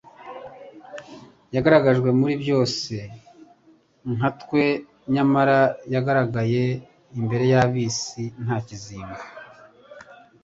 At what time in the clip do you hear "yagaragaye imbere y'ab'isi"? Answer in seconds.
5.93-8.23